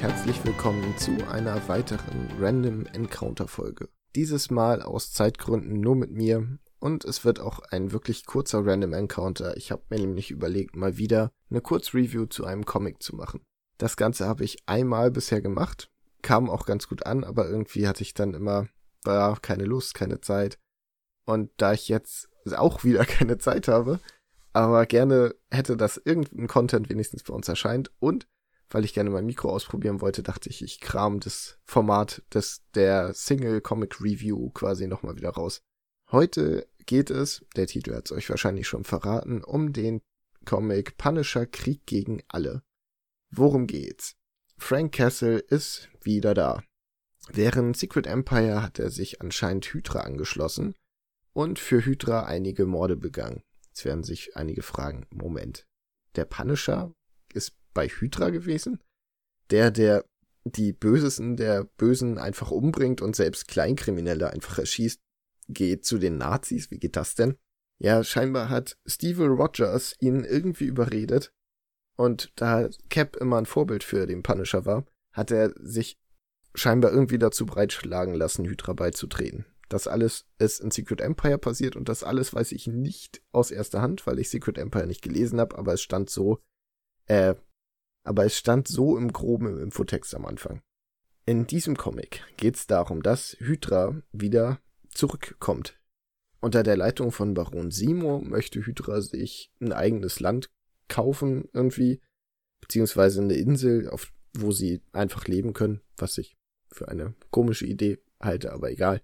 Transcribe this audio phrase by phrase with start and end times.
[0.00, 3.88] herzlich willkommen zu einer weiteren Random Encounter Folge.
[4.16, 8.92] Dieses Mal aus Zeitgründen nur mit mir und es wird auch ein wirklich kurzer Random
[8.92, 9.56] Encounter.
[9.56, 13.44] Ich habe mir nämlich überlegt, mal wieder eine Kurzreview zu einem Comic zu machen.
[13.78, 15.88] Das Ganze habe ich einmal bisher gemacht,
[16.22, 18.66] kam auch ganz gut an, aber irgendwie hatte ich dann immer
[19.04, 20.58] war keine Lust, keine Zeit.
[21.24, 24.00] Und da ich jetzt auch wieder keine Zeit habe,
[24.52, 28.26] aber gerne hätte, dass irgendein Content wenigstens bei uns erscheint und
[28.72, 33.12] weil ich gerne mein Mikro ausprobieren wollte, dachte ich, ich kram das Format des der
[33.12, 35.62] Single Comic Review quasi nochmal wieder raus.
[36.10, 40.00] Heute geht es, der Titel hat es euch wahrscheinlich schon verraten, um den
[40.44, 42.62] Comic Punisher Krieg gegen alle.
[43.30, 44.16] Worum geht's?
[44.58, 46.62] Frank Castle ist wieder da.
[47.28, 50.74] Während Secret Empire hat er sich anscheinend Hydra angeschlossen
[51.32, 53.42] und für Hydra einige Morde begangen.
[53.68, 55.66] Jetzt werden sich einige fragen, Moment,
[56.16, 56.92] der Punisher
[57.32, 58.82] ist bei Hydra gewesen?
[59.50, 60.04] Der, der
[60.44, 65.00] die Bösesten der Bösen einfach umbringt und selbst Kleinkriminelle einfach erschießt,
[65.48, 66.70] geht zu den Nazis?
[66.70, 67.36] Wie geht das denn?
[67.78, 71.32] Ja, scheinbar hat Steve Rogers ihn irgendwie überredet.
[71.96, 75.98] Und da Cap immer ein Vorbild für den Punisher war, hat er sich
[76.54, 79.46] scheinbar irgendwie dazu breitschlagen lassen, Hydra beizutreten.
[79.68, 83.80] Das alles ist in Secret Empire passiert und das alles weiß ich nicht aus erster
[83.80, 86.42] Hand, weil ich Secret Empire nicht gelesen habe, aber es stand so,
[87.06, 87.34] äh,
[88.04, 90.62] aber es stand so im groben im Infotext am Anfang.
[91.24, 95.78] In diesem Comic geht es darum, dass Hydra wieder zurückkommt.
[96.40, 100.50] Unter der Leitung von Baron Simo möchte Hydra sich ein eigenes Land
[100.88, 102.00] kaufen irgendwie,
[102.60, 106.36] beziehungsweise eine Insel, auf wo sie einfach leben können, was ich
[106.70, 109.02] für eine komische Idee halte, aber egal.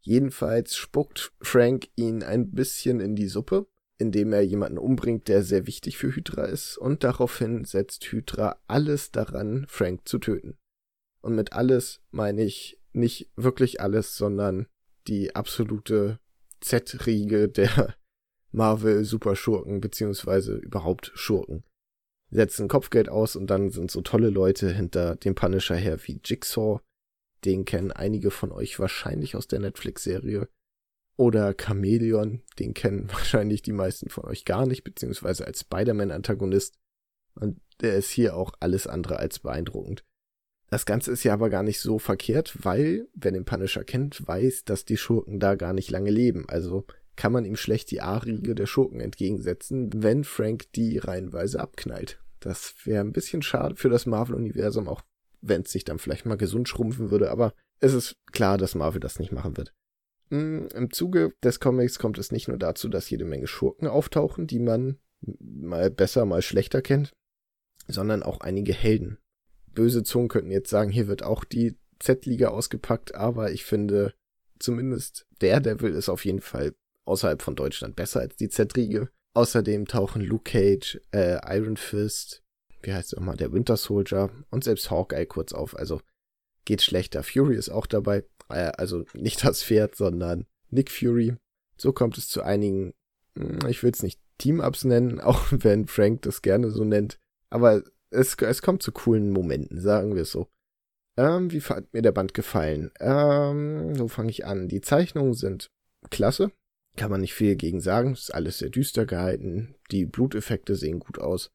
[0.00, 3.66] Jedenfalls spuckt Frank ihn ein bisschen in die Suppe,
[3.98, 9.10] indem er jemanden umbringt, der sehr wichtig für Hydra ist, und daraufhin setzt Hydra alles
[9.10, 10.58] daran, Frank zu töten.
[11.20, 14.66] Und mit alles meine ich nicht wirklich alles, sondern
[15.06, 16.18] die absolute
[16.60, 17.94] Z-Riege der
[18.52, 21.64] Marvel Superschurken beziehungsweise überhaupt Schurken.
[22.30, 26.80] Setzen Kopfgeld aus und dann sind so tolle Leute hinter dem Punisher her wie Jigsaw,
[27.44, 30.48] den kennen einige von euch wahrscheinlich aus der Netflix-Serie.
[31.16, 36.74] Oder Chameleon, den kennen wahrscheinlich die meisten von euch gar nicht, beziehungsweise als Spider-Man-Antagonist.
[37.34, 40.04] Und der ist hier auch alles andere als beeindruckend.
[40.68, 44.64] Das Ganze ist ja aber gar nicht so verkehrt, weil, wer den Punisher kennt, weiß,
[44.64, 46.44] dass die Schurken da gar nicht lange leben.
[46.48, 52.20] Also kann man ihm schlecht die A-Riege der Schurken entgegensetzen, wenn Frank die reihenweise abknallt.
[52.40, 55.02] Das wäre ein bisschen schade für das Marvel-Universum, auch
[55.40, 59.00] wenn es sich dann vielleicht mal gesund schrumpfen würde, aber es ist klar, dass Marvel
[59.00, 59.72] das nicht machen wird.
[60.30, 64.46] Hm, Im Zuge des Comics kommt es nicht nur dazu, dass jede Menge Schurken auftauchen,
[64.46, 64.98] die man
[65.38, 67.12] mal besser, mal schlechter kennt,
[67.88, 69.18] sondern auch einige Helden.
[69.72, 74.14] Böse Zungen könnten jetzt sagen, hier wird auch die Z-Liga ausgepackt, aber ich finde,
[74.58, 79.08] zumindest Daredevil ist auf jeden Fall außerhalb von Deutschland besser als die Z-Riege.
[79.34, 82.42] Außerdem tauchen Luke Cage, äh, Iron Fist,
[82.82, 85.76] wie heißt es mal, der Winter Soldier und selbst Hawkeye kurz auf.
[85.76, 86.00] Also
[86.64, 87.22] geht schlechter.
[87.22, 88.24] Fury ist auch dabei.
[88.48, 91.36] Äh, also nicht das Pferd, sondern Nick Fury.
[91.76, 92.94] So kommt es zu einigen,
[93.36, 97.18] hm, ich will es nicht Team-Ups nennen, auch wenn Frank das gerne so nennt.
[97.50, 100.48] Aber es, es kommt zu coolen Momenten, sagen wir es so.
[101.16, 102.90] Ähm, wie hat mir der Band gefallen?
[103.00, 104.68] Ähm, wo fange ich an?
[104.68, 105.70] Die Zeichnungen sind
[106.10, 106.52] klasse.
[106.96, 108.12] Kann man nicht viel gegen sagen.
[108.12, 109.74] Ist alles sehr düster gehalten.
[109.90, 111.50] Die Bluteffekte sehen gut aus.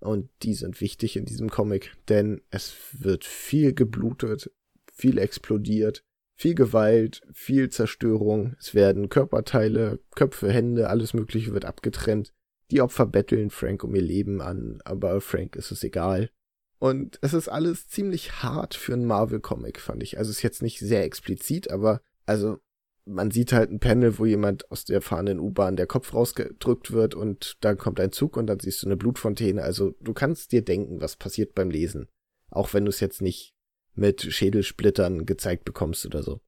[0.00, 4.50] Und die sind wichtig in diesem Comic, denn es wird viel geblutet,
[4.92, 6.04] viel explodiert,
[6.40, 8.56] viel Gewalt, viel Zerstörung.
[8.58, 12.32] Es werden Körperteile, Köpfe, Hände, alles Mögliche wird abgetrennt.
[12.70, 16.30] Die Opfer betteln Frank um ihr Leben an, aber Frank ist es egal.
[16.78, 20.16] Und es ist alles ziemlich hart für einen Marvel-Comic, fand ich.
[20.16, 22.56] Also es ist jetzt nicht sehr explizit, aber also
[23.04, 27.14] man sieht halt ein Panel, wo jemand aus der fahrenden U-Bahn der Kopf rausgedrückt wird
[27.14, 29.62] und dann kommt ein Zug und dann siehst du eine Blutfontäne.
[29.62, 32.08] Also du kannst dir denken, was passiert beim Lesen.
[32.48, 33.52] Auch wenn du es jetzt nicht
[33.94, 36.40] mit Schädelsplittern gezeigt bekommst oder so.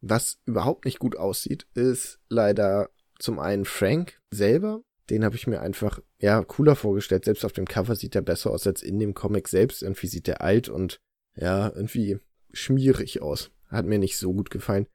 [0.00, 4.82] Was überhaupt nicht gut aussieht, ist leider zum einen Frank selber.
[5.10, 7.24] Den habe ich mir einfach, ja, cooler vorgestellt.
[7.24, 9.82] Selbst auf dem Cover sieht er besser aus als in dem Comic selbst.
[9.82, 11.00] Irgendwie sieht er alt und,
[11.36, 12.18] ja, irgendwie
[12.52, 13.50] schmierig aus.
[13.68, 14.86] Hat mir nicht so gut gefallen.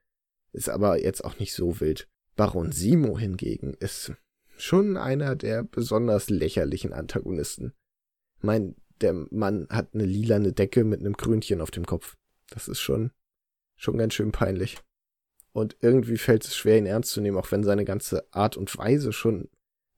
[0.52, 2.08] Ist aber jetzt auch nicht so wild.
[2.36, 4.12] Baron Simo hingegen ist
[4.56, 7.72] schon einer der besonders lächerlichen Antagonisten.
[8.40, 12.16] Mein, der Mann hat eine lilane Decke mit einem Krönchen auf dem Kopf.
[12.50, 13.10] Das ist schon,
[13.76, 14.78] schon ganz schön peinlich.
[15.52, 18.76] Und irgendwie fällt es schwer, ihn ernst zu nehmen, auch wenn seine ganze Art und
[18.78, 19.48] Weise schon,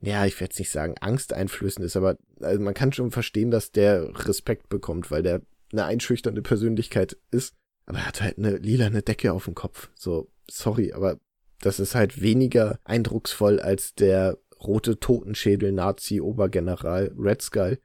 [0.00, 3.70] ja, ich werde jetzt nicht sagen, angsteinflößend ist, aber also man kann schon verstehen, dass
[3.70, 7.54] der Respekt bekommt, weil der eine einschüchternde Persönlichkeit ist.
[7.86, 9.90] Aber er hat halt eine lilane Decke auf dem Kopf.
[9.94, 11.18] So, sorry, aber
[11.60, 17.78] das ist halt weniger eindrucksvoll als der rote Totenschädel-Nazi-Obergeneral Red Skull.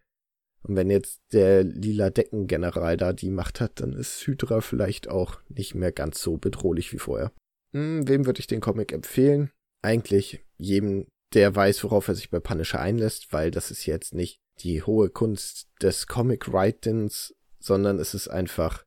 [0.63, 5.39] Und wenn jetzt der lila Deckengeneral da die Macht hat, dann ist Hydra vielleicht auch
[5.49, 7.31] nicht mehr ganz so bedrohlich wie vorher.
[7.73, 9.51] Hm, wem würde ich den Comic empfehlen?
[9.81, 14.39] Eigentlich jedem, der weiß, worauf er sich bei Punisher einlässt, weil das ist jetzt nicht
[14.59, 18.83] die hohe Kunst des Comic-Writings, sondern es ist einfach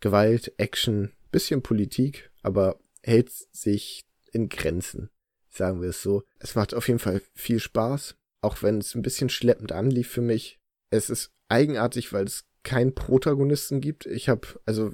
[0.00, 5.10] Gewalt, Action, bisschen Politik, aber hält sich in Grenzen,
[5.48, 6.22] sagen wir es so.
[6.38, 10.20] Es macht auf jeden Fall viel Spaß, auch wenn es ein bisschen schleppend anlief für
[10.20, 10.57] mich.
[10.90, 14.06] Es ist eigenartig, weil es keinen Protagonisten gibt.
[14.06, 14.92] Ich habe, also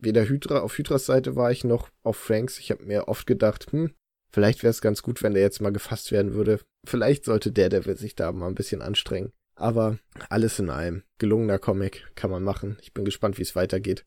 [0.00, 2.58] weder Hydra, auf Hydras Seite war ich noch auf Franks.
[2.58, 3.92] Ich habe mir oft gedacht, hm,
[4.32, 6.60] vielleicht wäre es ganz gut, wenn der jetzt mal gefasst werden würde.
[6.84, 9.32] Vielleicht sollte der, der will sich da mal ein bisschen anstrengen.
[9.54, 9.98] Aber
[10.30, 12.78] alles in allem, gelungener Comic kann man machen.
[12.82, 14.04] Ich bin gespannt, wie es weitergeht.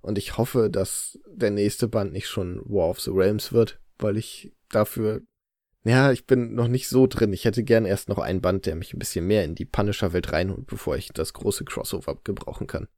[0.00, 4.18] Und ich hoffe, dass der nächste Band nicht schon War of the Realms wird, weil
[4.18, 5.22] ich dafür,
[5.84, 7.32] ja, ich bin noch nicht so drin.
[7.32, 10.32] Ich hätte gern erst noch einen Band, der mich ein bisschen mehr in die Punisher-Welt
[10.32, 12.88] reinholt, bevor ich das große Crossover gebrauchen kann.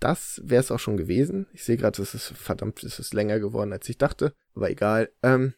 [0.00, 1.48] Das wäre es auch schon gewesen.
[1.52, 4.32] Ich sehe gerade, es ist verdammt, es ist länger geworden, als ich dachte.
[4.54, 5.10] Aber egal.
[5.24, 5.54] Ähm,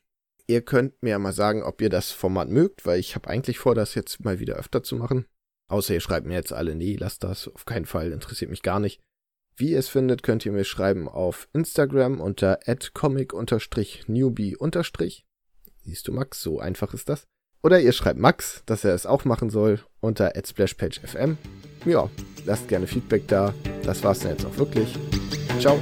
[0.47, 3.59] ihr könnt mir ja mal sagen, ob ihr das Format mögt, weil ich habe eigentlich
[3.59, 5.27] vor, das jetzt mal wieder öfter zu machen.
[5.69, 8.81] Außer ihr schreibt mir jetzt alle, nee, lasst das, auf keinen Fall, interessiert mich gar
[8.81, 9.01] nicht.
[9.55, 12.59] Wie ihr es findet, könnt ihr mir schreiben auf Instagram unter
[12.95, 14.57] comic-newbie-
[15.85, 17.27] Siehst du, Max, so einfach ist das.
[17.63, 21.37] Oder ihr schreibt Max, dass er es auch machen soll, unter splashpagefm.
[21.85, 22.09] Ja,
[22.47, 23.55] lasst gerne Feedback da.
[23.83, 24.95] Das war's dann jetzt auch wirklich.
[25.59, 25.79] Ciao.